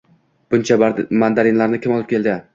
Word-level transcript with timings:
Buncha 0.53 0.77
mandarinlarni 0.81 1.83
kim 1.87 1.97
olib 2.01 2.11
keldi 2.17 2.37